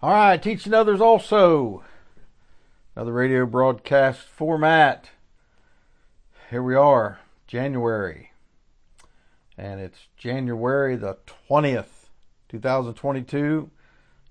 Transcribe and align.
All 0.00 0.12
right, 0.12 0.40
teaching 0.40 0.74
others 0.74 1.00
also. 1.00 1.82
Another 2.94 3.12
radio 3.12 3.44
broadcast 3.46 4.20
format. 4.20 5.10
Here 6.50 6.62
we 6.62 6.76
are, 6.76 7.18
January. 7.48 8.30
And 9.56 9.80
it's 9.80 10.06
January 10.16 10.94
the 10.94 11.18
20th, 11.50 12.06
2022. 12.48 13.70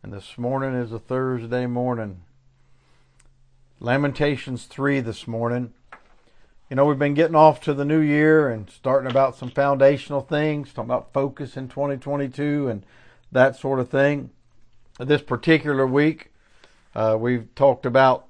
And 0.01 0.13
this 0.13 0.37
morning 0.37 0.73
is 0.73 0.93
a 0.93 0.99
Thursday 0.99 1.65
morning. 1.65 2.21
Lamentations 3.81 4.63
3 4.67 5.01
this 5.01 5.27
morning. 5.27 5.73
You 6.69 6.77
know, 6.77 6.85
we've 6.85 6.97
been 6.97 7.13
getting 7.13 7.35
off 7.35 7.59
to 7.63 7.73
the 7.73 7.83
new 7.83 7.99
year 7.99 8.47
and 8.47 8.69
starting 8.69 9.11
about 9.11 9.35
some 9.35 9.51
foundational 9.51 10.21
things, 10.21 10.71
talking 10.71 10.89
about 10.89 11.11
focus 11.11 11.57
in 11.57 11.67
2022 11.67 12.69
and 12.69 12.85
that 13.33 13.57
sort 13.57 13.81
of 13.81 13.89
thing. 13.89 14.29
This 14.99 15.21
particular 15.21 15.85
week, 15.85 16.31
uh, 16.95 17.17
we've 17.19 17.53
talked 17.53 17.85
about 17.85 18.25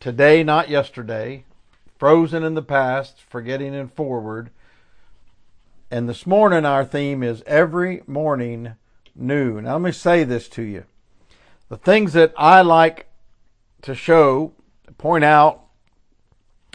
today, 0.00 0.42
not 0.42 0.68
yesterday, 0.68 1.44
frozen 1.98 2.42
in 2.42 2.54
the 2.54 2.62
past, 2.62 3.20
forgetting 3.28 3.74
in 3.74 3.86
forward. 3.86 4.50
And 5.88 6.08
this 6.08 6.26
morning, 6.26 6.64
our 6.64 6.84
theme 6.84 7.22
is 7.22 7.44
every 7.46 8.02
morning 8.08 8.74
new. 9.14 9.60
Now, 9.60 9.74
let 9.74 9.82
me 9.82 9.92
say 9.92 10.24
this 10.24 10.48
to 10.48 10.62
you. 10.62 10.84
The 11.68 11.76
things 11.76 12.12
that 12.14 12.34
I 12.36 12.62
like 12.62 13.06
to 13.82 13.94
show, 13.94 14.52
point 14.98 15.22
out, 15.22 15.62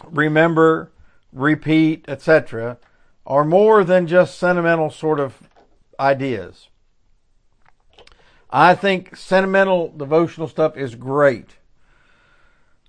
remember, 0.06 0.92
repeat, 1.30 2.06
etc., 2.08 2.78
are 3.26 3.44
more 3.44 3.84
than 3.84 4.06
just 4.06 4.38
sentimental 4.38 4.88
sort 4.88 5.20
of 5.20 5.42
ideas. 6.00 6.70
I 8.50 8.74
think 8.74 9.16
sentimental 9.16 9.92
devotional 9.96 10.48
stuff 10.48 10.76
is 10.76 10.94
great. 10.94 11.56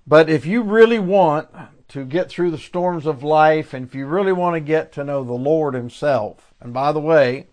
But 0.05 0.29
if 0.29 0.45
you 0.45 0.61
really 0.61 0.99
want 0.99 1.49
to 1.89 2.05
get 2.05 2.29
through 2.29 2.51
the 2.51 2.57
storms 2.57 3.05
of 3.05 3.23
life 3.23 3.73
and 3.73 3.85
if 3.85 3.95
you 3.95 4.05
really 4.05 4.31
want 4.31 4.55
to 4.55 4.59
get 4.59 4.91
to 4.93 5.03
know 5.03 5.23
the 5.23 5.33
Lord 5.33 5.73
Himself, 5.73 6.53
and 6.61 6.73
by 6.73 6.91
the 6.91 6.99
way, 6.99 7.47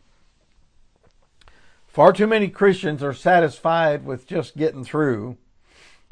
far 1.87 2.13
too 2.13 2.27
many 2.27 2.49
Christians 2.49 3.03
are 3.03 3.15
satisfied 3.15 4.05
with 4.05 4.27
just 4.27 4.57
getting 4.57 4.85
through, 4.85 5.37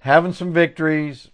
having 0.00 0.32
some 0.32 0.52
victories, 0.52 1.28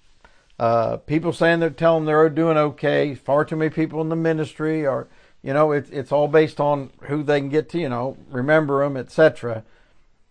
uh, 0.58 0.96
people 0.98 1.32
saying 1.32 1.60
they're 1.60 1.70
telling 1.70 2.04
they're 2.04 2.28
doing 2.28 2.56
okay. 2.56 3.14
Far 3.14 3.44
too 3.44 3.56
many 3.56 3.70
people 3.70 4.00
in 4.00 4.08
the 4.08 4.16
ministry 4.16 4.84
are, 4.84 5.06
you 5.42 5.52
know, 5.52 5.72
it's 5.72 6.10
all 6.10 6.28
based 6.28 6.58
on 6.58 6.90
who 7.02 7.22
they 7.22 7.40
can 7.40 7.48
get 7.48 7.68
to, 7.70 7.78
you 7.78 7.88
know, 7.88 8.16
remember 8.28 8.82
them, 8.82 8.96
etc. 8.96 9.64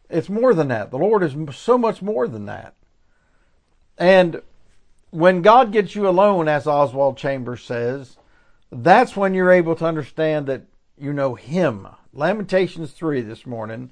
It's 0.09 0.29
more 0.29 0.53
than 0.53 0.69
that. 0.69 0.91
The 0.91 0.97
Lord 0.97 1.23
is 1.23 1.35
so 1.55 1.77
much 1.77 2.01
more 2.01 2.27
than 2.27 2.45
that. 2.45 2.73
And 3.97 4.41
when 5.09 5.41
God 5.41 5.71
gets 5.71 5.95
you 5.95 6.07
alone, 6.07 6.47
as 6.47 6.67
Oswald 6.67 7.17
Chambers 7.17 7.63
says, 7.63 8.17
that's 8.71 9.15
when 9.15 9.33
you're 9.33 9.51
able 9.51 9.75
to 9.75 9.85
understand 9.85 10.47
that 10.47 10.63
you 10.97 11.13
know 11.13 11.35
Him. 11.35 11.87
Lamentations 12.13 12.91
3 12.91 13.21
this 13.21 13.45
morning. 13.45 13.91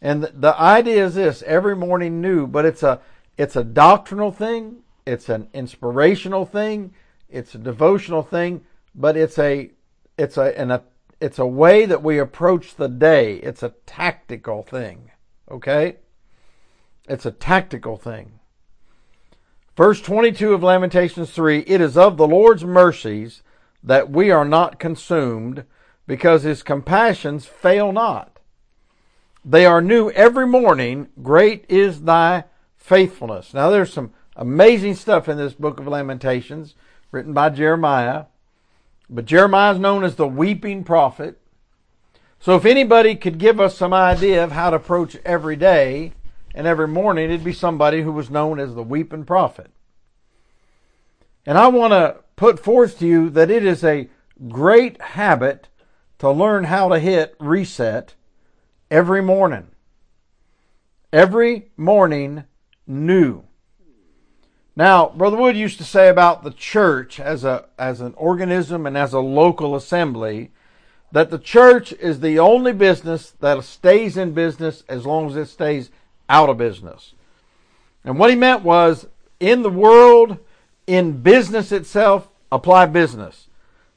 And 0.00 0.24
the 0.24 0.58
idea 0.60 1.06
is 1.06 1.14
this 1.14 1.42
every 1.46 1.74
morning 1.74 2.20
new, 2.20 2.46
but 2.46 2.64
it's 2.64 2.82
a 2.82 3.00
it's 3.38 3.56
a 3.56 3.64
doctrinal 3.64 4.32
thing, 4.32 4.78
it's 5.04 5.28
an 5.28 5.48
inspirational 5.52 6.46
thing, 6.46 6.94
it's 7.28 7.54
a 7.54 7.58
devotional 7.58 8.22
thing, 8.22 8.64
but 8.94 9.16
it's 9.16 9.38
a 9.38 9.70
it's 10.18 10.36
a 10.36 10.58
an 10.58 10.70
a 10.70 10.82
it's 11.20 11.38
a 11.38 11.46
way 11.46 11.86
that 11.86 12.02
we 12.02 12.18
approach 12.18 12.76
the 12.76 12.88
day. 12.88 13.36
It's 13.36 13.62
a 13.62 13.74
tactical 13.86 14.62
thing. 14.62 15.10
Okay? 15.50 15.96
It's 17.08 17.26
a 17.26 17.30
tactical 17.30 17.96
thing. 17.96 18.40
Verse 19.76 20.00
22 20.00 20.54
of 20.54 20.62
Lamentations 20.62 21.30
3 21.30 21.60
It 21.66 21.80
is 21.80 21.96
of 21.96 22.16
the 22.16 22.26
Lord's 22.26 22.64
mercies 22.64 23.42
that 23.82 24.10
we 24.10 24.30
are 24.30 24.44
not 24.44 24.80
consumed, 24.80 25.64
because 26.06 26.42
his 26.42 26.62
compassions 26.62 27.46
fail 27.46 27.92
not. 27.92 28.38
They 29.44 29.64
are 29.64 29.80
new 29.80 30.10
every 30.10 30.46
morning. 30.46 31.08
Great 31.22 31.64
is 31.68 32.02
thy 32.02 32.44
faithfulness. 32.76 33.54
Now, 33.54 33.70
there's 33.70 33.92
some 33.92 34.12
amazing 34.34 34.94
stuff 34.94 35.28
in 35.28 35.36
this 35.36 35.54
book 35.54 35.78
of 35.78 35.86
Lamentations 35.86 36.74
written 37.12 37.32
by 37.32 37.50
Jeremiah. 37.50 38.24
But 39.08 39.24
Jeremiah 39.24 39.74
is 39.74 39.78
known 39.78 40.02
as 40.02 40.16
the 40.16 40.26
weeping 40.26 40.82
prophet. 40.82 41.40
So 42.40 42.56
if 42.56 42.64
anybody 42.64 43.16
could 43.16 43.38
give 43.38 43.60
us 43.60 43.76
some 43.76 43.92
idea 43.92 44.44
of 44.44 44.52
how 44.52 44.70
to 44.70 44.76
approach 44.76 45.16
every 45.24 45.56
day 45.56 46.12
and 46.54 46.66
every 46.66 46.88
morning, 46.88 47.26
it'd 47.26 47.44
be 47.44 47.52
somebody 47.52 48.02
who 48.02 48.12
was 48.12 48.30
known 48.30 48.60
as 48.60 48.74
the 48.74 48.82
weeping 48.82 49.24
prophet. 49.24 49.70
And 51.44 51.56
I 51.58 51.68
want 51.68 51.92
to 51.92 52.16
put 52.36 52.58
forth 52.58 52.98
to 52.98 53.06
you 53.06 53.30
that 53.30 53.50
it 53.50 53.64
is 53.64 53.84
a 53.84 54.08
great 54.48 55.00
habit 55.00 55.68
to 56.18 56.30
learn 56.30 56.64
how 56.64 56.88
to 56.88 56.98
hit 56.98 57.34
reset 57.38 58.14
every 58.90 59.22
morning. 59.22 59.68
Every 61.12 61.70
morning 61.76 62.44
new. 62.86 63.44
Now, 64.74 65.08
Brother 65.08 65.36
Wood 65.36 65.56
used 65.56 65.78
to 65.78 65.84
say 65.84 66.08
about 66.08 66.42
the 66.42 66.50
church 66.50 67.18
as 67.18 67.44
a 67.44 67.66
as 67.78 68.02
an 68.02 68.12
organism 68.14 68.86
and 68.86 68.96
as 68.96 69.14
a 69.14 69.20
local 69.20 69.74
assembly 69.74 70.50
that 71.12 71.30
the 71.30 71.38
church 71.38 71.92
is 71.92 72.20
the 72.20 72.38
only 72.38 72.72
business 72.72 73.30
that 73.40 73.62
stays 73.64 74.16
in 74.16 74.32
business 74.32 74.84
as 74.88 75.06
long 75.06 75.28
as 75.28 75.36
it 75.36 75.46
stays 75.46 75.90
out 76.28 76.48
of 76.48 76.58
business. 76.58 77.14
And 78.04 78.18
what 78.18 78.30
he 78.30 78.36
meant 78.36 78.62
was 78.62 79.06
in 79.40 79.62
the 79.62 79.70
world, 79.70 80.38
in 80.86 81.22
business 81.22 81.72
itself, 81.72 82.28
apply 82.50 82.86
business. 82.86 83.48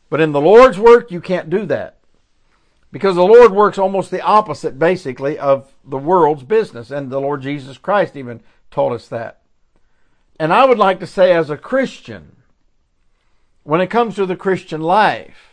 But 0.10 0.22
in 0.22 0.32
the 0.32 0.42
Lord's 0.42 0.80
work, 0.80 1.12
you 1.12 1.22
can't 1.22 1.50
do 1.50 1.66
that. 1.68 1.98
Because 2.92 3.16
the 3.16 3.24
Lord 3.24 3.52
works 3.52 3.78
almost 3.78 4.10
the 4.10 4.22
opposite, 4.22 4.80
basically, 4.80 5.38
of 5.38 5.72
the 5.86 5.98
world's 5.98 6.44
business. 6.44 6.90
And 6.90 7.12
the 7.12 7.22
Lord 7.22 7.42
Jesus 7.42 7.78
Christ 7.78 8.16
even 8.16 8.42
taught 8.72 8.94
us 8.94 9.08
that. 9.10 9.42
And 10.40 10.52
I 10.52 10.66
would 10.66 10.80
like 10.80 11.00
to 11.02 11.08
say, 11.08 11.34
as 11.34 11.50
a 11.50 11.58
Christian, 11.58 12.38
when 13.64 13.82
it 13.82 13.88
comes 13.88 14.16
to 14.16 14.26
the 14.26 14.36
Christian 14.36 14.82
life, 14.82 15.49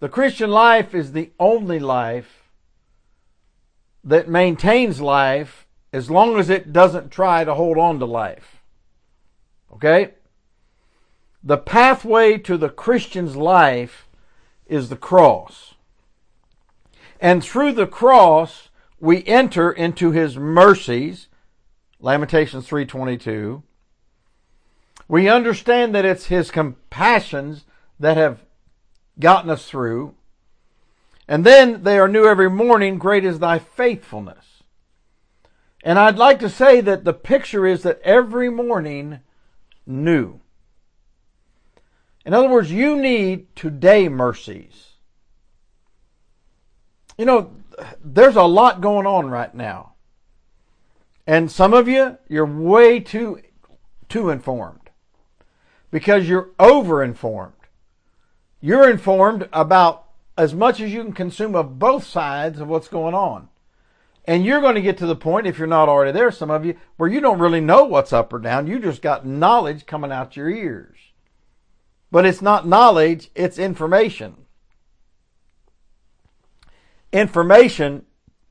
the 0.00 0.08
Christian 0.08 0.50
life 0.50 0.94
is 0.94 1.12
the 1.12 1.30
only 1.38 1.78
life 1.78 2.50
that 4.04 4.28
maintains 4.28 5.00
life 5.00 5.66
as 5.92 6.10
long 6.10 6.38
as 6.38 6.50
it 6.50 6.72
doesn't 6.72 7.10
try 7.10 7.44
to 7.44 7.54
hold 7.54 7.78
on 7.78 7.98
to 7.98 8.04
life. 8.04 8.62
Okay? 9.72 10.14
The 11.42 11.58
pathway 11.58 12.38
to 12.38 12.56
the 12.56 12.68
Christian's 12.68 13.36
life 13.36 14.08
is 14.66 14.88
the 14.88 14.96
cross. 14.96 15.74
And 17.20 17.42
through 17.42 17.72
the 17.72 17.86
cross, 17.86 18.68
we 19.00 19.24
enter 19.24 19.70
into 19.70 20.10
his 20.10 20.36
mercies, 20.36 21.28
Lamentations 22.00 22.66
3:22. 22.68 23.62
We 25.08 25.28
understand 25.28 25.94
that 25.94 26.04
it's 26.04 26.26
his 26.26 26.50
compassions 26.50 27.64
that 27.98 28.16
have 28.16 28.45
gotten 29.18 29.50
us 29.50 29.68
through. 29.68 30.14
And 31.28 31.44
then 31.44 31.82
they 31.82 31.98
are 31.98 32.08
new 32.08 32.26
every 32.26 32.50
morning. 32.50 32.98
Great 32.98 33.24
is 33.24 33.38
thy 33.38 33.58
faithfulness. 33.58 34.62
And 35.82 35.98
I'd 35.98 36.18
like 36.18 36.38
to 36.40 36.50
say 36.50 36.80
that 36.80 37.04
the 37.04 37.12
picture 37.12 37.66
is 37.66 37.82
that 37.82 38.00
every 38.02 38.50
morning 38.50 39.20
new. 39.86 40.40
In 42.24 42.34
other 42.34 42.48
words, 42.48 42.72
you 42.72 42.96
need 42.96 43.54
today 43.54 44.08
mercies. 44.08 44.94
You 47.16 47.24
know, 47.24 47.52
there's 48.04 48.36
a 48.36 48.42
lot 48.42 48.80
going 48.80 49.06
on 49.06 49.30
right 49.30 49.54
now. 49.54 49.92
And 51.26 51.50
some 51.50 51.72
of 51.72 51.88
you, 51.88 52.18
you're 52.28 52.46
way 52.46 53.00
too 53.00 53.40
too 54.08 54.30
informed 54.30 54.90
because 55.90 56.28
you're 56.28 56.50
over 56.58 57.02
informed. 57.02 57.55
You're 58.66 58.90
informed 58.90 59.48
about 59.52 60.06
as 60.36 60.52
much 60.52 60.80
as 60.80 60.92
you 60.92 61.04
can 61.04 61.12
consume 61.12 61.54
of 61.54 61.78
both 61.78 62.04
sides 62.04 62.58
of 62.58 62.66
what's 62.66 62.88
going 62.88 63.14
on. 63.14 63.48
And 64.24 64.44
you're 64.44 64.60
going 64.60 64.74
to 64.74 64.80
get 64.80 64.98
to 64.98 65.06
the 65.06 65.14
point, 65.14 65.46
if 65.46 65.56
you're 65.56 65.68
not 65.68 65.88
already 65.88 66.10
there, 66.10 66.32
some 66.32 66.50
of 66.50 66.64
you, 66.66 66.76
where 66.96 67.08
you 67.08 67.20
don't 67.20 67.38
really 67.38 67.60
know 67.60 67.84
what's 67.84 68.12
up 68.12 68.32
or 68.32 68.40
down. 68.40 68.66
You 68.66 68.80
just 68.80 69.02
got 69.02 69.24
knowledge 69.24 69.86
coming 69.86 70.10
out 70.10 70.36
your 70.36 70.50
ears. 70.50 70.98
But 72.10 72.26
it's 72.26 72.42
not 72.42 72.66
knowledge, 72.66 73.30
it's 73.36 73.56
information. 73.56 74.34
Information 77.12 78.04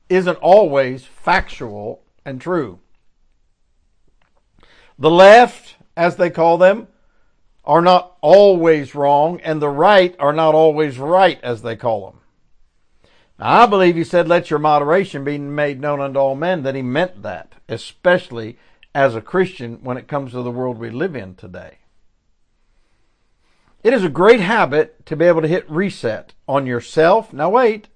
isn't 0.08 0.38
always 0.38 1.04
factual 1.04 2.04
and 2.24 2.40
true. 2.40 2.80
The 4.98 5.10
left, 5.10 5.76
as 5.94 6.16
they 6.16 6.30
call 6.30 6.56
them, 6.56 6.88
are 7.66 7.82
not 7.82 8.16
always 8.20 8.94
wrong, 8.94 9.40
and 9.40 9.60
the 9.60 9.68
right 9.68 10.14
are 10.18 10.32
not 10.32 10.54
always 10.54 10.98
right, 10.98 11.40
as 11.42 11.62
they 11.62 11.76
call 11.76 12.06
them. 12.06 12.20
I 13.38 13.66
believe 13.66 13.96
he 13.96 14.04
said, 14.04 14.28
let 14.28 14.50
your 14.50 14.58
moderation 14.58 15.24
be 15.24 15.36
made 15.36 15.80
known 15.80 16.00
unto 16.00 16.18
all 16.18 16.36
men, 16.36 16.62
that 16.62 16.74
he 16.74 16.82
meant 16.82 17.22
that, 17.22 17.54
especially 17.68 18.56
as 18.94 19.14
a 19.14 19.20
Christian 19.20 19.82
when 19.82 19.96
it 19.96 20.08
comes 20.08 20.32
to 20.32 20.42
the 20.42 20.50
world 20.50 20.78
we 20.78 20.90
live 20.90 21.14
in 21.16 21.34
today. 21.34 21.78
It 23.82 23.92
is 23.92 24.02
a 24.02 24.08
great 24.08 24.40
habit 24.40 25.04
to 25.06 25.16
be 25.16 25.26
able 25.26 25.42
to 25.42 25.48
hit 25.48 25.70
reset 25.70 26.34
on 26.48 26.66
yourself, 26.66 27.32
now 27.32 27.50
wait, 27.50 27.88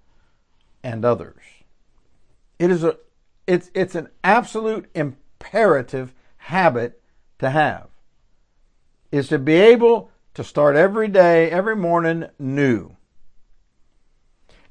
and 0.83 1.05
others. 1.05 1.43
It 2.59 2.71
is 2.71 2.85
a, 2.85 2.97
it's, 3.47 3.71
it's 3.75 3.95
an 3.95 4.09
absolute 4.23 4.91
imperative 4.95 6.13
habit 6.37 7.01
to 7.39 7.51
have, 7.51 7.89
is 9.11 9.29
to 9.29 9.39
be 9.39 9.55
able 9.55 10.11
to 10.35 10.45
start 10.45 10.77
every 10.77 11.09
day, 11.09 11.51
every 11.51 11.77
morning 11.77 12.27
new. 12.39 12.97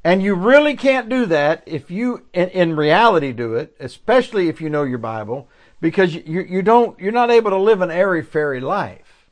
And 0.04 0.24
you 0.24 0.36
really 0.36 0.78
can't 0.78 1.10
do 1.10 1.26
that 1.26 1.64
if 1.66 1.92
you, 1.92 2.26
in, 2.34 2.50
in, 2.50 2.76
reality, 2.76 3.34
do 3.34 3.56
it, 3.56 3.76
especially 3.80 4.48
if 4.48 4.62
you 4.62 4.70
know 4.70 4.84
your 4.84 4.98
Bible, 4.98 5.50
because 5.82 6.16
you, 6.16 6.42
you 6.42 6.62
don't, 6.62 6.98
you're 7.00 7.12
not 7.12 7.30
able 7.30 7.52
to 7.52 7.58
live 7.58 7.82
an 7.82 7.92
airy 7.92 8.24
fairy 8.24 8.62
life. 8.62 9.30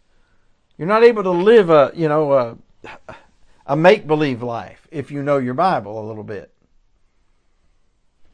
You're 0.77 0.87
not 0.87 1.03
able 1.03 1.23
to 1.23 1.31
live 1.31 1.69
a, 1.69 1.91
you 1.95 2.09
know, 2.09 2.33
a, 2.33 2.57
a 3.65 3.75
make 3.75 4.07
believe 4.07 4.43
life 4.43 4.87
if 4.91 5.09
you 5.09 5.23
know 5.23 5.37
your 5.37 5.53
Bible 5.53 5.99
a 5.99 6.07
little 6.07 6.23
bit. 6.23 6.51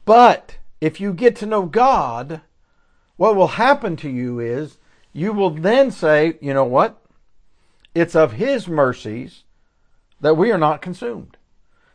But 0.04 0.58
if 0.80 1.00
you 1.00 1.14
get 1.14 1.36
to 1.36 1.46
know 1.46 1.62
God, 1.62 2.40
what 3.16 3.36
will 3.36 3.48
happen 3.48 3.96
to 3.96 4.10
you 4.10 4.40
is 4.40 4.76
you 5.14 5.32
will 5.32 5.50
then 5.50 5.90
say, 5.90 6.36
you 6.42 6.52
know 6.52 6.64
what? 6.64 7.00
It's 7.94 8.16
of 8.16 8.32
His 8.32 8.68
mercies 8.68 9.44
that 10.20 10.36
we 10.36 10.50
are 10.50 10.58
not 10.58 10.82
consumed 10.82 11.36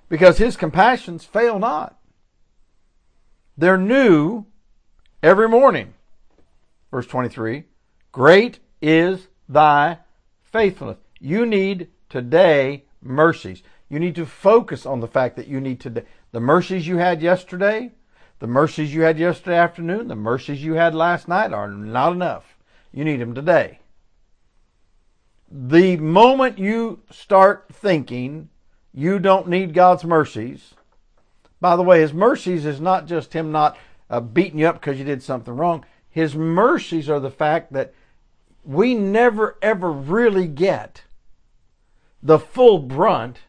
because 0.07 0.37
His 0.37 0.55
compassions 0.55 1.25
fail 1.25 1.59
not. 1.59 1.99
They're 3.57 3.77
new 3.77 4.45
every 5.21 5.49
morning. 5.49 5.93
Verse 6.89 7.05
23 7.05 7.65
Great 8.13 8.59
is 8.81 9.27
thy 9.49 9.99
faithfulness. 10.41 10.97
You 11.19 11.45
need 11.45 11.89
today 12.07 12.85
mercies. 13.01 13.61
You 13.89 13.99
need 13.99 14.15
to 14.15 14.25
focus 14.25 14.85
on 14.85 15.01
the 15.01 15.07
fact 15.07 15.35
that 15.35 15.47
you 15.47 15.59
need 15.59 15.81
today. 15.81 16.05
The 16.31 16.39
mercies 16.39 16.87
you 16.87 16.97
had 16.97 17.21
yesterday, 17.21 17.91
the 18.39 18.47
mercies 18.47 18.93
you 18.93 19.01
had 19.01 19.19
yesterday 19.19 19.57
afternoon, 19.57 20.07
the 20.07 20.15
mercies 20.15 20.63
you 20.63 20.75
had 20.75 20.95
last 20.95 21.27
night 21.27 21.51
are 21.51 21.67
not 21.69 22.13
enough. 22.13 22.58
You 22.91 23.03
need 23.03 23.19
them 23.19 23.35
today. 23.35 23.79
The 25.51 25.97
moment 25.97 26.59
you 26.59 27.01
start 27.11 27.67
thinking 27.71 28.49
you 28.93 29.19
don't 29.19 29.47
need 29.47 29.73
God's 29.73 30.03
mercies, 30.03 30.73
by 31.61 31.75
the 31.75 31.83
way, 31.83 32.01
His 32.01 32.13
mercies 32.13 32.65
is 32.65 32.79
not 32.79 33.05
just 33.05 33.33
Him 33.33 33.51
not 33.51 33.77
uh, 34.09 34.19
beating 34.19 34.59
you 34.59 34.67
up 34.67 34.79
because 34.79 34.97
you 34.97 35.05
did 35.05 35.23
something 35.23 35.55
wrong. 35.55 35.85
His 36.09 36.35
mercies 36.35 37.09
are 37.09 37.19
the 37.19 37.31
fact 37.31 37.73
that 37.73 37.93
we 38.63 38.95
never 38.95 39.57
ever 39.61 39.91
really 39.91 40.47
get 40.47 41.03
the 42.21 42.39
full 42.39 42.79
brunt 42.79 43.39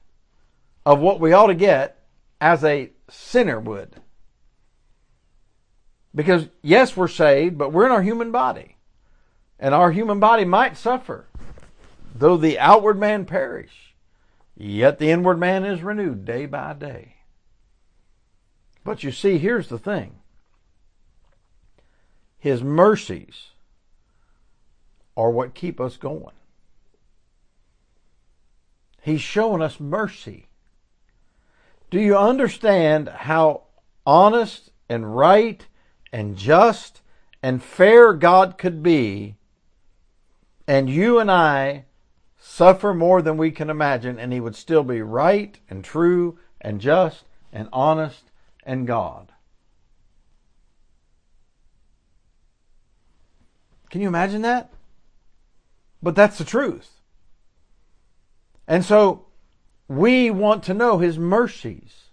of 0.86 1.00
what 1.00 1.20
we 1.20 1.32
ought 1.32 1.48
to 1.48 1.54
get 1.54 2.04
as 2.40 2.64
a 2.64 2.90
sinner 3.08 3.60
would. 3.60 3.96
Because, 6.14 6.48
yes, 6.62 6.96
we're 6.96 7.08
saved, 7.08 7.56
but 7.58 7.72
we're 7.72 7.86
in 7.86 7.92
our 7.92 8.02
human 8.02 8.30
body. 8.30 8.76
And 9.60 9.74
our 9.74 9.92
human 9.92 10.18
body 10.18 10.44
might 10.44 10.76
suffer. 10.76 11.26
Though 12.14 12.38
the 12.38 12.58
outward 12.58 12.98
man 12.98 13.26
perish, 13.26 13.94
yet 14.56 14.98
the 14.98 15.10
inward 15.10 15.38
man 15.38 15.64
is 15.64 15.82
renewed 15.82 16.24
day 16.24 16.46
by 16.46 16.72
day. 16.72 17.16
But 18.82 19.04
you 19.04 19.12
see, 19.12 19.38
here's 19.38 19.68
the 19.68 19.78
thing 19.78 20.16
His 22.38 22.62
mercies 22.62 23.48
are 25.16 25.30
what 25.30 25.54
keep 25.54 25.78
us 25.78 25.98
going. 25.98 26.34
He's 29.02 29.20
showing 29.20 29.62
us 29.62 29.78
mercy. 29.78 30.48
Do 31.90 32.00
you 32.00 32.16
understand 32.16 33.08
how 33.08 33.64
honest 34.06 34.70
and 34.88 35.16
right 35.16 35.66
and 36.12 36.36
just 36.36 37.00
and 37.42 37.62
fair 37.62 38.12
God 38.12 38.58
could 38.58 38.82
be, 38.82 39.36
and 40.70 40.88
you 40.88 41.18
and 41.18 41.28
I 41.28 41.84
suffer 42.38 42.94
more 42.94 43.22
than 43.22 43.36
we 43.36 43.50
can 43.50 43.70
imagine, 43.70 44.20
and 44.20 44.32
He 44.32 44.38
would 44.38 44.54
still 44.54 44.84
be 44.84 45.02
right 45.02 45.58
and 45.68 45.82
true 45.82 46.38
and 46.60 46.80
just 46.80 47.24
and 47.52 47.68
honest 47.72 48.30
and 48.62 48.86
God. 48.86 49.32
Can 53.90 54.00
you 54.00 54.06
imagine 54.06 54.42
that? 54.42 54.72
But 56.00 56.14
that's 56.14 56.38
the 56.38 56.44
truth. 56.44 57.00
And 58.68 58.84
so 58.84 59.26
we 59.88 60.30
want 60.30 60.62
to 60.64 60.72
know 60.72 60.98
His 60.98 61.18
mercies. 61.18 62.10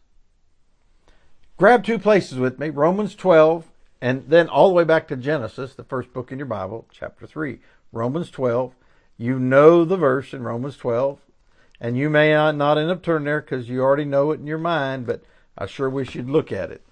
Grab 1.57 1.83
two 1.83 2.00
places 2.00 2.39
with 2.39 2.57
me 2.57 2.71
Romans 2.71 3.13
12 3.13 3.65
and 4.01 4.25
then 4.27 4.48
all 4.48 4.69
the 4.69 4.74
way 4.74 4.83
back 4.83 5.07
to 5.07 5.15
Genesis, 5.15 5.74
the 5.74 5.83
first 5.83 6.13
book 6.13 6.31
in 6.31 6.38
your 6.38 6.48
Bible, 6.48 6.88
chapter 6.92 7.25
3, 7.25 7.59
Romans 7.97 8.29
12. 8.31 8.73
You 9.17 9.39
know 9.39 9.83
the 9.83 9.97
verse 9.97 10.33
in 10.33 10.44
Romans 10.44 10.77
12, 10.77 11.19
and 11.81 11.97
you 11.97 12.09
may 12.09 12.31
not 12.31 12.77
end 12.77 12.91
up 12.91 13.01
turning 13.01 13.25
there 13.25 13.41
because 13.41 13.67
you 13.67 13.81
already 13.81 14.05
know 14.05 14.31
it 14.31 14.39
in 14.39 14.47
your 14.47 14.59
mind, 14.59 15.07
but 15.07 15.23
I 15.57 15.65
sure 15.65 15.89
wish 15.89 16.13
you'd 16.13 16.29
look 16.29 16.51
at 16.51 16.71
it. 16.71 16.83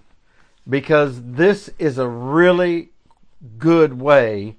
Because 0.67 1.21
this 1.21 1.69
is 1.77 1.99
a 1.99 2.07
really 2.07 2.89
good 3.59 4.01
way 4.01 4.55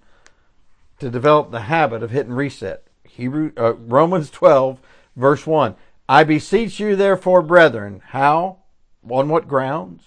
to 1.00 1.10
develop 1.10 1.50
the 1.50 1.62
habit 1.62 2.02
of 2.02 2.12
hitting 2.12 2.32
reset. 2.32 2.84
Hebrew 3.04 3.52
uh, 3.56 3.74
Romans 3.74 4.30
12, 4.30 4.78
verse 5.16 5.46
1. 5.46 5.74
I 6.08 6.22
beseech 6.22 6.78
you, 6.78 6.94
therefore, 6.94 7.42
brethren, 7.42 8.02
how? 8.08 8.58
On 9.08 9.28
what 9.28 9.48
grounds? 9.48 10.04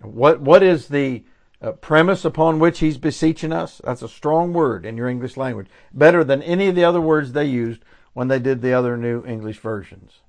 What 0.00 0.40
what 0.40 0.62
is 0.62 0.88
the 0.88 1.24
uh, 1.62 1.72
premise 1.72 2.24
upon 2.24 2.58
which 2.58 2.78
he's 2.78 2.98
beseeching 2.98 3.52
us? 3.52 3.80
That's 3.84 4.02
a 4.02 4.08
strong 4.08 4.52
word 4.52 4.84
in 4.84 4.96
your 4.96 5.08
English 5.08 5.36
language, 5.36 5.68
better 5.92 6.24
than 6.24 6.42
any 6.42 6.68
of 6.68 6.74
the 6.74 6.84
other 6.84 7.00
words 7.00 7.32
they 7.32 7.44
used 7.44 7.82
when 8.12 8.28
they 8.28 8.38
did 8.38 8.62
the 8.62 8.72
other 8.72 8.96
New 8.96 9.24
English 9.24 9.58
versions. 9.58 10.20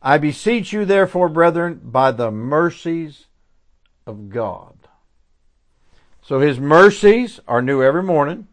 I 0.00 0.18
beseech 0.18 0.72
you, 0.72 0.84
therefore, 0.84 1.28
brethren, 1.28 1.80
by 1.82 2.12
the 2.12 2.30
mercies 2.30 3.26
of 4.06 4.30
God. 4.30 4.74
So 6.22 6.40
his 6.40 6.60
mercies 6.60 7.40
are 7.48 7.62
new 7.62 7.82
every 7.82 8.02
morning. 8.02 8.48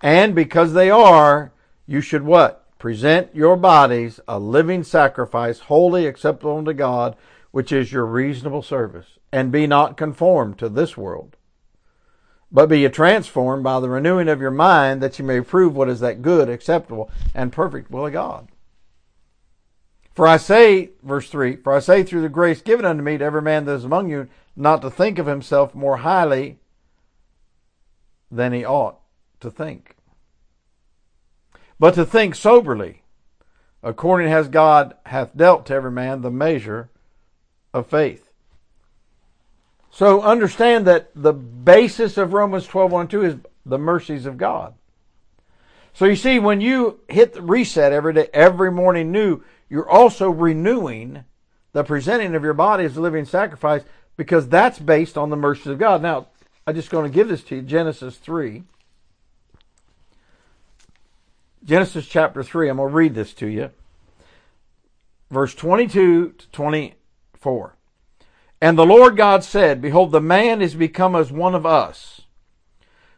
And 0.00 0.34
because 0.34 0.72
they 0.72 0.90
are, 0.90 1.52
you 1.86 2.00
should 2.00 2.22
what? 2.22 2.62
Present 2.78 3.34
your 3.34 3.56
bodies 3.56 4.20
a 4.28 4.38
living 4.38 4.84
sacrifice, 4.84 5.60
holy, 5.60 6.06
acceptable 6.06 6.58
unto 6.58 6.72
God, 6.72 7.16
which 7.50 7.72
is 7.72 7.90
your 7.90 8.06
reasonable 8.06 8.62
service, 8.62 9.06
and 9.36 9.52
be 9.52 9.66
not 9.66 9.98
conformed 9.98 10.58
to 10.58 10.66
this 10.66 10.96
world, 10.96 11.36
but 12.50 12.70
be 12.70 12.80
ye 12.80 12.88
transformed 12.88 13.62
by 13.62 13.78
the 13.78 13.88
renewing 13.90 14.28
of 14.28 14.40
your 14.40 14.50
mind, 14.50 15.02
that 15.02 15.18
you 15.18 15.24
may 15.26 15.42
prove 15.42 15.76
what 15.76 15.90
is 15.90 16.00
that 16.00 16.22
good, 16.22 16.48
acceptable, 16.48 17.10
and 17.34 17.52
perfect 17.52 17.90
will 17.90 18.06
of 18.06 18.14
God. 18.14 18.48
For 20.14 20.26
I 20.26 20.38
say, 20.38 20.92
verse 21.02 21.28
3, 21.28 21.56
For 21.56 21.74
I 21.74 21.80
say 21.80 22.02
through 22.02 22.22
the 22.22 22.30
grace 22.30 22.62
given 22.62 22.86
unto 22.86 23.02
me 23.02 23.18
to 23.18 23.24
every 23.26 23.42
man 23.42 23.66
that 23.66 23.74
is 23.74 23.84
among 23.84 24.08
you, 24.08 24.26
not 24.56 24.80
to 24.80 24.90
think 24.90 25.18
of 25.18 25.26
himself 25.26 25.74
more 25.74 25.98
highly 25.98 26.58
than 28.30 28.54
he 28.54 28.64
ought 28.64 29.00
to 29.40 29.50
think, 29.50 29.96
but 31.78 31.92
to 31.92 32.06
think 32.06 32.34
soberly, 32.34 33.02
according 33.82 34.32
as 34.32 34.48
God 34.48 34.94
hath 35.04 35.36
dealt 35.36 35.66
to 35.66 35.74
every 35.74 35.90
man 35.90 36.22
the 36.22 36.30
measure 36.30 36.88
of 37.74 37.86
faith. 37.86 38.25
So 39.96 40.20
understand 40.20 40.86
that 40.88 41.08
the 41.14 41.32
basis 41.32 42.18
of 42.18 42.34
Romans 42.34 42.66
12, 42.66 42.92
1 42.92 43.08
2 43.08 43.24
is 43.24 43.36
the 43.64 43.78
mercies 43.78 44.26
of 44.26 44.36
God. 44.36 44.74
So 45.94 46.04
you 46.04 46.16
see, 46.16 46.38
when 46.38 46.60
you 46.60 47.00
hit 47.08 47.32
the 47.32 47.40
reset 47.40 47.94
every 47.94 48.12
day, 48.12 48.28
every 48.34 48.70
morning 48.70 49.10
new, 49.10 49.42
you're 49.70 49.88
also 49.88 50.28
renewing 50.28 51.24
the 51.72 51.82
presenting 51.82 52.34
of 52.34 52.44
your 52.44 52.52
body 52.52 52.84
as 52.84 52.98
a 52.98 53.00
living 53.00 53.24
sacrifice 53.24 53.84
because 54.18 54.50
that's 54.50 54.78
based 54.78 55.16
on 55.16 55.30
the 55.30 55.36
mercies 55.36 55.68
of 55.68 55.78
God. 55.78 56.02
Now, 56.02 56.26
I'm 56.66 56.74
just 56.74 56.90
going 56.90 57.10
to 57.10 57.14
give 57.14 57.28
this 57.28 57.42
to 57.44 57.56
you 57.56 57.62
Genesis 57.62 58.18
3. 58.18 58.64
Genesis 61.64 62.06
chapter 62.06 62.42
3, 62.42 62.68
I'm 62.68 62.76
going 62.76 62.90
to 62.90 62.94
read 62.94 63.14
this 63.14 63.32
to 63.32 63.46
you. 63.46 63.70
Verse 65.30 65.54
22 65.54 66.32
to 66.32 66.50
20, 66.50 66.96
4. 67.40 67.75
And 68.60 68.78
the 68.78 68.86
Lord 68.86 69.16
God 69.16 69.44
said, 69.44 69.82
Behold, 69.82 70.12
the 70.12 70.20
man 70.20 70.62
is 70.62 70.74
become 70.74 71.14
as 71.14 71.30
one 71.30 71.54
of 71.54 71.66
us, 71.66 72.22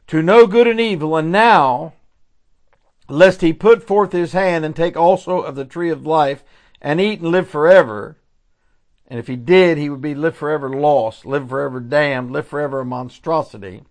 to 0.09 0.23
know 0.23 0.47
good 0.47 0.67
and 0.67 0.81
evil, 0.81 1.17
and 1.17 1.31
now, 1.31 1.95
lest 3.09 3.41
he 3.41 3.53
put 3.53 3.87
forth 3.87 4.13
his 4.13 4.33
hand 4.33 4.65
and 4.65 4.75
take 4.75 4.97
also 4.97 5.41
of 5.41 5.55
the 5.55 5.65
tree 5.65 5.91
of 5.91 6.07
life, 6.07 6.43
and 6.81 7.01
eat 7.01 7.21
and 7.21 7.31
live 7.31 7.49
forever. 7.49 8.17
And 9.07 9.19
if 9.19 9.27
he 9.27 9.37
did, 9.37 9.79
he 9.79 9.89
would 9.89 10.03
be 10.03 10.15
live 10.15 10.37
forever 10.37 10.69
lost, 10.69 11.25
live 11.25 11.49
forever 11.49 11.81
damned, 11.81 12.31
live 12.31 12.47
forever 12.47 12.81
a 12.81 12.85
monstrosity. 12.85 13.85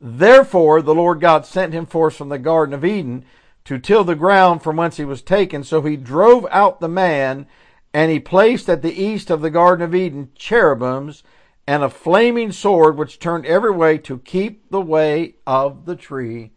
Therefore, 0.00 0.82
the 0.82 0.94
Lord 0.94 1.20
God 1.20 1.46
sent 1.46 1.72
him 1.72 1.86
forth 1.86 2.16
from 2.16 2.28
the 2.28 2.38
Garden 2.38 2.74
of 2.74 2.84
Eden 2.84 3.24
to 3.64 3.78
till 3.78 4.02
the 4.02 4.16
ground 4.16 4.62
from 4.62 4.76
whence 4.76 4.96
he 4.96 5.04
was 5.04 5.22
taken. 5.22 5.62
So 5.62 5.82
he 5.82 5.96
drove 5.96 6.46
out 6.50 6.80
the 6.80 6.88
man, 6.88 7.46
and 7.94 8.10
he 8.10 8.18
placed 8.18 8.68
at 8.68 8.82
the 8.82 9.02
east 9.02 9.30
of 9.30 9.40
the 9.40 9.50
Garden 9.50 9.84
of 9.84 9.94
Eden 9.94 10.30
cherubims 10.34 11.22
and 11.66 11.82
a 11.82 11.90
flaming 11.90 12.52
sword 12.52 12.96
which 12.96 13.18
turned 13.18 13.46
every 13.46 13.70
way 13.70 13.98
to 13.98 14.18
keep 14.18 14.70
the 14.70 14.80
way 14.80 15.36
of 15.46 15.84
the 15.84 15.96
tree 15.96 16.52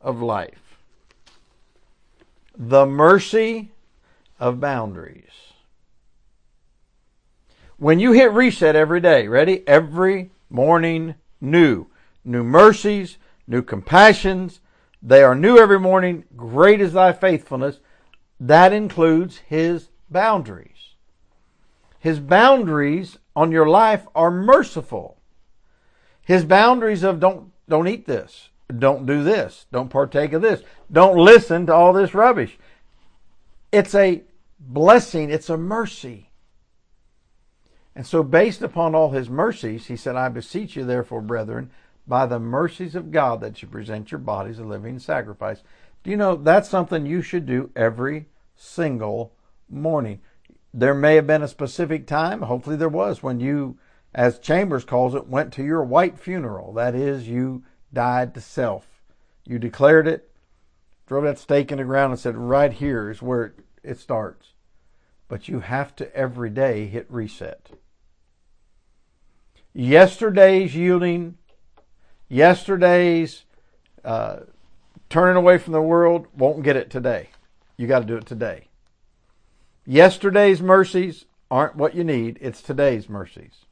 of 0.00 0.20
life. 0.20 0.78
The 2.56 2.86
mercy 2.86 3.72
of 4.40 4.60
boundaries. 4.60 5.24
When 7.76 8.00
you 8.00 8.12
hit 8.12 8.32
reset 8.32 8.74
every 8.74 9.00
day, 9.00 9.28
ready? 9.28 9.66
Every 9.68 10.30
morning 10.50 11.14
new. 11.40 11.86
New 12.24 12.42
mercies, 12.42 13.18
new 13.46 13.62
compassions. 13.62 14.60
They 15.00 15.22
are 15.22 15.36
new 15.36 15.58
every 15.58 15.78
morning. 15.78 16.24
Great 16.36 16.80
is 16.80 16.94
thy 16.94 17.12
faithfulness. 17.12 17.78
That 18.40 18.72
includes 18.72 19.38
his 19.46 19.90
boundaries. 20.10 20.77
His 21.98 22.20
boundaries 22.20 23.18
on 23.34 23.52
your 23.52 23.68
life 23.68 24.06
are 24.14 24.30
merciful. 24.30 25.18
His 26.22 26.44
boundaries 26.44 27.02
of 27.02 27.20
don't 27.20 27.52
don't 27.68 27.88
eat 27.88 28.06
this, 28.06 28.48
don't 28.76 29.06
do 29.06 29.22
this, 29.22 29.66
don't 29.72 29.90
partake 29.90 30.32
of 30.32 30.42
this, 30.42 30.62
don't 30.90 31.16
listen 31.16 31.66
to 31.66 31.74
all 31.74 31.92
this 31.92 32.14
rubbish. 32.14 32.58
It's 33.70 33.94
a 33.94 34.22
blessing, 34.58 35.30
it's 35.30 35.50
a 35.50 35.56
mercy. 35.56 36.30
And 37.94 38.06
so 38.06 38.22
based 38.22 38.62
upon 38.62 38.94
all 38.94 39.10
his 39.10 39.28
mercies, 39.28 39.86
he 39.86 39.96
said, 39.96 40.16
I 40.16 40.28
beseech 40.28 40.76
you 40.76 40.84
therefore, 40.84 41.20
brethren, 41.20 41.70
by 42.06 42.26
the 42.26 42.38
mercies 42.38 42.94
of 42.94 43.10
God 43.10 43.40
that 43.40 43.60
you 43.60 43.68
present 43.68 44.10
your 44.10 44.20
bodies 44.20 44.58
a 44.58 44.64
living 44.64 44.98
sacrifice. 44.98 45.62
Do 46.02 46.10
you 46.10 46.16
know 46.16 46.36
that's 46.36 46.70
something 46.70 47.04
you 47.04 47.22
should 47.22 47.44
do 47.44 47.70
every 47.76 48.26
single 48.56 49.32
morning? 49.68 50.20
There 50.78 50.94
may 50.94 51.16
have 51.16 51.26
been 51.26 51.42
a 51.42 51.48
specific 51.48 52.06
time, 52.06 52.42
hopefully 52.42 52.76
there 52.76 52.88
was, 52.88 53.20
when 53.20 53.40
you, 53.40 53.78
as 54.14 54.38
Chambers 54.38 54.84
calls 54.84 55.12
it, 55.12 55.26
went 55.26 55.52
to 55.54 55.64
your 55.64 55.82
white 55.82 56.20
funeral. 56.20 56.72
That 56.72 56.94
is, 56.94 57.26
you 57.26 57.64
died 57.92 58.32
to 58.34 58.40
self. 58.40 58.86
You 59.44 59.58
declared 59.58 60.06
it, 60.06 60.30
drove 61.08 61.24
that 61.24 61.40
stake 61.40 61.72
in 61.72 61.78
the 61.78 61.84
ground, 61.84 62.12
and 62.12 62.20
said, 62.20 62.36
Right 62.36 62.72
here 62.72 63.10
is 63.10 63.20
where 63.20 63.54
it 63.82 63.98
starts. 63.98 64.52
But 65.26 65.48
you 65.48 65.60
have 65.60 65.96
to 65.96 66.14
every 66.14 66.48
day 66.48 66.86
hit 66.86 67.06
reset. 67.10 67.70
Yesterday's 69.74 70.76
yielding 70.76 71.38
Yesterday's 72.28 73.46
uh, 74.04 74.40
turning 75.10 75.36
away 75.36 75.58
from 75.58 75.72
the 75.72 75.82
world 75.82 76.28
won't 76.36 76.62
get 76.62 76.76
it 76.76 76.88
today. 76.88 77.30
You 77.76 77.88
got 77.88 78.00
to 78.00 78.06
do 78.06 78.16
it 78.16 78.26
today. 78.26 78.67
Yesterday's 79.88 80.60
mercies 80.60 81.24
aren't 81.50 81.74
what 81.74 81.94
you 81.94 82.04
need, 82.04 82.36
it's 82.42 82.60
today's 82.60 83.08
mercies. 83.08 83.64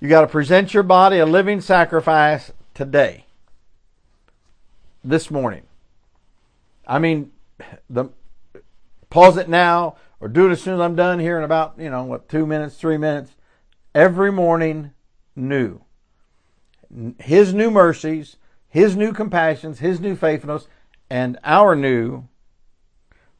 You 0.00 0.08
got 0.10 0.20
to 0.20 0.26
present 0.26 0.74
your 0.74 0.82
body 0.82 1.18
a 1.18 1.24
living 1.24 1.62
sacrifice 1.62 2.52
today. 2.74 3.24
This 5.02 5.30
morning. 5.30 5.62
I 6.86 6.98
mean, 6.98 7.32
the 7.88 8.10
pause 9.08 9.38
it 9.38 9.48
now 9.48 9.96
or 10.20 10.28
do 10.28 10.46
it 10.46 10.52
as 10.52 10.60
soon 10.60 10.74
as 10.74 10.80
I'm 10.80 10.94
done 10.94 11.20
here 11.20 11.38
in 11.38 11.44
about, 11.44 11.76
you 11.78 11.88
know, 11.88 12.04
what, 12.04 12.28
two 12.28 12.44
minutes, 12.44 12.76
three 12.76 12.98
minutes. 12.98 13.32
Every 13.94 14.30
morning, 14.30 14.90
new. 15.34 15.80
His 17.18 17.54
new 17.54 17.70
mercies, 17.70 18.36
His 18.68 18.94
new 18.94 19.14
compassions, 19.14 19.78
His 19.78 20.00
new 20.00 20.16
faithfulness, 20.16 20.68
and 21.08 21.38
our 21.44 21.74
new 21.74 22.28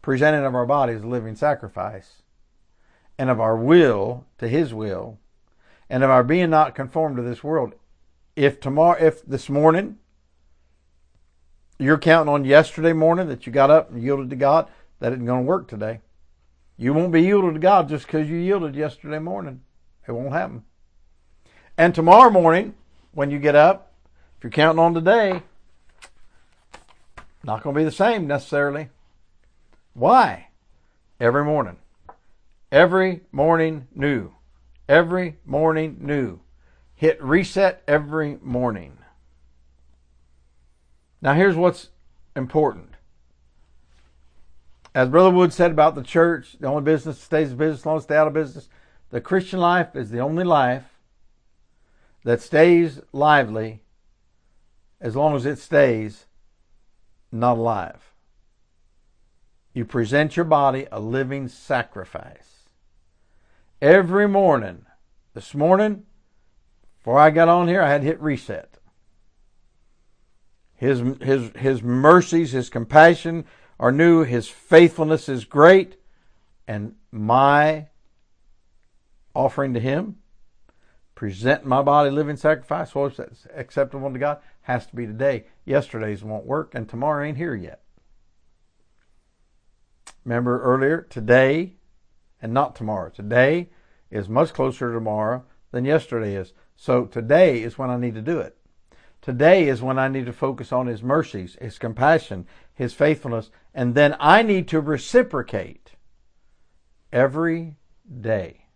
presenting 0.03 0.45
of 0.45 0.55
our 0.55 0.67
bodies 0.67 1.03
a 1.03 1.07
living 1.07 1.37
sacrifice, 1.37 2.23
and 3.19 3.31
of 3.31 3.41
our 3.41 3.57
will 3.57 4.27
to 4.39 4.49
His 4.49 4.75
will, 4.75 5.19
and 5.89 6.03
of 6.03 6.11
our 6.11 6.23
being 6.25 6.51
not 6.51 6.75
conformed 6.75 7.17
to 7.17 7.23
this 7.23 7.43
world. 7.43 7.75
If 8.37 8.61
tomorrow, 8.61 9.01
if 9.01 9.25
this 9.25 9.49
morning, 9.49 9.99
you're 11.79 11.99
counting 11.99 12.33
on 12.33 12.45
yesterday 12.45 12.93
morning 12.93 13.29
that 13.29 13.47
you 13.47 13.53
got 13.53 13.71
up 13.71 13.91
and 13.91 14.03
yielded 14.03 14.31
to 14.31 14.37
God, 14.37 14.69
that 15.01 15.13
isn't 15.13 15.27
going 15.27 15.43
to 15.43 15.49
work 15.49 15.69
today. 15.69 16.01
You 16.77 16.93
won't 16.95 17.13
be 17.13 17.23
yielded 17.23 17.55
to 17.55 17.61
God 17.61 17.89
just 17.89 18.07
because 18.07 18.29
you 18.29 18.37
yielded 18.37 18.75
yesterday 18.75 19.19
morning. 19.19 19.63
It 20.07 20.13
won't 20.13 20.33
happen. 20.33 20.65
And 21.79 21.95
tomorrow 21.95 22.31
morning, 22.31 22.75
when 23.13 23.31
you 23.31 23.39
get 23.39 23.55
up. 23.55 23.93
If 24.37 24.45
you're 24.45 24.51
counting 24.51 24.81
on 24.81 24.95
today, 24.95 25.43
not 27.45 27.63
going 27.63 27.75
to 27.75 27.81
be 27.81 27.85
the 27.85 27.93
same 27.93 28.27
necessarily. 28.27 28.89
Why? 29.95 30.49
Every 31.21 31.45
morning. 31.45 31.77
Every 32.71 33.21
morning 33.31 33.89
new. 33.95 34.33
Every 34.89 35.37
morning 35.45 35.99
new. 36.01 36.41
Hit 36.95 37.23
reset 37.23 37.83
every 37.87 38.39
morning. 38.43 38.99
Now, 41.21 41.35
here's 41.35 41.57
what's 41.57 41.89
important. 42.35 42.95
As 44.95 45.09
Brother 45.09 45.31
Wood 45.31 45.53
said 45.53 45.71
about 45.71 45.95
the 45.95 46.03
church, 46.03 46.57
the 46.59 46.67
only 46.67 46.83
business 46.83 47.17
that 47.19 47.25
stays 47.25 47.51
in 47.53 47.57
business 47.57 47.87
long 47.87 47.97
as 47.97 48.03
stay 48.05 48.17
out 48.17 48.27
of 48.27 48.35
business. 48.35 48.69
The 49.11 49.21
Christian 49.21 49.61
life 49.61 49.95
is 49.95 50.11
the 50.11 50.21
only 50.21 50.45
life 50.45 50.85
that 52.25 52.41
stays 52.41 53.01
lively 53.13 53.83
as 55.01 55.17
long 55.17 55.35
as 55.35 55.47
it 55.47 55.59
stays 55.59 56.27
not 57.31 57.59
alive. 57.59 58.12
You 59.75 59.85
present 59.85 60.37
your 60.37 60.45
body 60.45 60.87
a 60.93 61.01
living 61.01 61.49
sacrifice. 61.49 62.69
Every 63.81 64.29
morning, 64.29 64.85
this 65.35 65.55
morning, 65.55 66.05
before 66.99 67.19
I 67.19 67.31
got 67.31 67.49
on 67.49 67.69
here, 67.69 67.83
I 67.83 67.89
had 67.89 68.03
hit 68.03 68.21
reset. 68.21 68.79
His, 70.75 71.03
his, 71.21 71.51
his 71.57 71.83
mercies, 71.83 72.53
his 72.53 72.69
compassion 72.69 73.45
are 73.81 73.93
new, 73.93 74.25
his 74.25 74.49
faithfulness 74.49 75.29
is 75.29 75.45
great, 75.45 75.97
and 76.69 76.95
my 77.11 77.89
offering 79.35 79.75
to 79.75 79.81
him 79.81 80.17
present 81.15 81.65
my 81.65 81.83
body 81.83 82.11
living 82.11 82.37
sacrifice, 82.37 82.95
what's 82.95 83.19
acceptable 83.55 84.13
to 84.13 84.19
God, 84.19 84.39
has 84.63 84.87
to 84.87 84.97
be 84.97 85.07
today. 85.07 85.45
Yesterday's 85.65 86.23
won't 86.23 86.45
work, 86.45 86.75
and 86.75 86.89
tomorrow 86.89 87.25
ain't 87.25 87.39
here 87.39 87.55
yet. 87.55 87.81
Remember 90.25 90.63
earlier, 90.63 91.03
today 91.03 91.75
and 92.41 92.53
not 92.53 92.77
tomorrow. 92.77 93.11
Today 93.11 93.71
is 94.11 94.29
much 94.29 94.53
closer 94.53 94.89
to 94.89 94.95
tomorrow 94.95 95.45
than 95.71 95.85
yesterday 95.85 96.35
is. 96.35 96.53
So 96.77 97.07
today 97.07 97.63
is 97.63 97.79
when 97.79 97.91
I 97.91 97.97
need 97.97 98.15
to 98.15 98.23
do 98.23 98.39
it. 98.39 98.57
Today 99.21 99.69
is 99.69 99.81
when 99.81 99.99
I 99.99 100.09
need 100.09 100.27
to 100.27 100.33
focus 100.33 100.73
on 100.73 100.87
His 100.87 101.03
mercies, 101.03 101.57
His 101.61 101.79
compassion, 101.79 102.47
His 102.75 102.93
faithfulness, 102.93 103.51
and 103.73 103.95
then 103.95 104.17
I 104.19 104.43
need 104.43 104.69
to 104.69 104.81
reciprocate 104.81 105.93
every 107.13 107.77
day. 108.21 108.67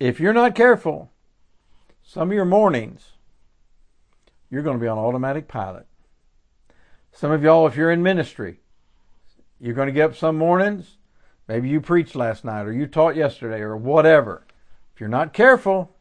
If 0.00 0.18
you're 0.18 0.32
not 0.32 0.56
careful, 0.56 1.12
some 2.02 2.30
of 2.30 2.34
your 2.34 2.44
mornings, 2.44 3.12
you're 4.50 4.62
going 4.62 4.76
to 4.78 4.82
be 4.82 4.88
on 4.88 4.98
automatic 4.98 5.46
pilot. 5.48 5.86
Some 7.12 7.30
of 7.30 7.42
y'all, 7.42 7.68
if 7.68 7.76
you're 7.76 7.92
in 7.92 8.02
ministry, 8.02 8.60
you're 9.60 9.74
going 9.74 9.86
to 9.86 9.92
get 9.92 10.10
up 10.10 10.16
some 10.16 10.36
mornings. 10.36 10.96
Maybe 11.48 11.68
you 11.68 11.80
preached 11.80 12.16
last 12.16 12.44
night 12.44 12.66
or 12.66 12.72
you 12.72 12.86
taught 12.86 13.16
yesterday 13.16 13.60
or 13.60 13.76
whatever. 13.76 14.46
If 14.94 15.00
you're 15.00 15.08
not 15.08 15.32
careful, 15.32 15.94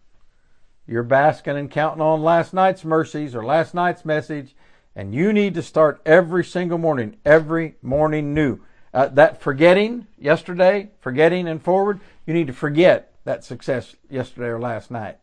you're 0.88 1.04
basking 1.04 1.58
and 1.58 1.72
counting 1.72 2.02
on 2.02 2.22
last 2.22 2.54
night's 2.54 2.84
mercies 2.84 3.36
or 3.36 3.44
last 3.44 3.74
night's 3.74 4.06
message, 4.06 4.56
and 4.96 5.14
you 5.14 5.34
need 5.34 5.54
to 5.56 5.62
start 5.62 6.02
every 6.06 6.44
single 6.44 6.78
morning, 6.78 7.18
every 7.26 7.76
morning 7.82 8.34
new. 8.34 8.60
Uh, 8.94 9.08
that 9.08 9.42
forgetting 9.42 10.08
yesterday, 10.20 10.92
forgetting 11.00 11.48
and 11.48 11.64
forward, 11.64 12.00
you 12.28 12.34
need 12.34 12.48
to 12.48 12.54
forget 12.54 13.14
that 13.24 13.44
success 13.44 13.96
yesterday 14.10 14.48
or 14.48 14.60
last 14.60 14.92
night. 14.92 15.18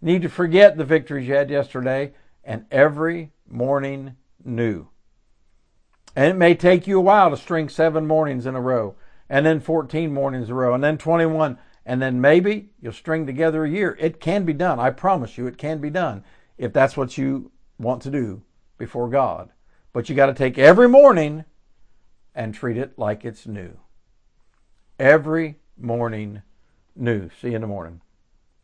You 0.00 0.12
Need 0.12 0.22
to 0.22 0.28
forget 0.28 0.76
the 0.76 0.84
victories 0.84 1.26
you 1.26 1.34
had 1.34 1.50
yesterday 1.50 2.12
and 2.44 2.66
every 2.70 3.32
morning 3.48 4.16
new. 4.44 4.88
And 6.16 6.26
it 6.26 6.36
may 6.36 6.54
take 6.54 6.86
you 6.86 6.98
a 6.98 7.02
while 7.02 7.30
to 7.30 7.36
string 7.36 7.68
seven 7.68 8.06
mornings 8.06 8.46
in 8.46 8.54
a 8.54 8.60
row, 8.60 8.96
and 9.28 9.46
then 9.46 9.60
14 9.60 10.12
mornings 10.12 10.46
in 10.48 10.52
a 10.52 10.54
row, 10.56 10.74
and 10.74 10.82
then 10.82 10.98
21, 10.98 11.58
and 11.86 12.02
then 12.02 12.20
maybe 12.20 12.70
you'll 12.80 12.92
string 12.92 13.26
together 13.26 13.64
a 13.64 13.70
year. 13.70 13.96
It 14.00 14.20
can 14.20 14.44
be 14.44 14.52
done. 14.52 14.80
I 14.80 14.90
promise 14.90 15.38
you, 15.38 15.46
it 15.46 15.58
can 15.58 15.80
be 15.80 15.90
done 15.90 16.24
if 16.58 16.72
that's 16.72 16.96
what 16.96 17.16
you 17.16 17.52
want 17.78 18.02
to 18.02 18.10
do 18.10 18.42
before 18.78 19.08
God. 19.08 19.50
But 19.92 20.08
you 20.08 20.14
got 20.14 20.26
to 20.26 20.34
take 20.34 20.58
every 20.58 20.88
morning 20.88 21.44
and 22.34 22.54
treat 22.54 22.76
it 22.76 22.98
like 22.98 23.24
it's 23.24 23.46
new. 23.46 23.78
every 25.00 25.56
morning 25.78 26.42
new. 26.94 27.30
See 27.40 27.48
you 27.48 27.54
in 27.56 27.62
the 27.62 27.66
morning. 27.66 28.00